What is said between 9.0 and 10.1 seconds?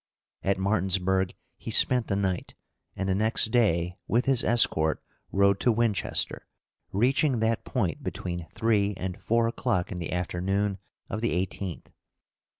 four o'clock in